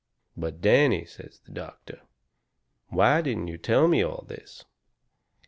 [0.35, 2.01] "But, Danny," says the doctor,
[2.87, 4.65] "why didn't you tell me all this?"